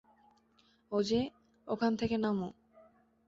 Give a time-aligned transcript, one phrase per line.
[0.91, 1.21] ওজে,
[1.67, 2.49] ওখান থেকে নামো।